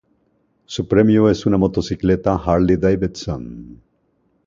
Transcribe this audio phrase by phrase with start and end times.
[0.65, 3.79] Su premio es una motocicleta Harley-Davidson.